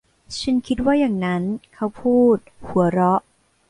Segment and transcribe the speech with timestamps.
[0.39, 1.43] ฉันคิดว่าอย่างนั้น
[1.73, 3.21] เขาพูด หัวเราะ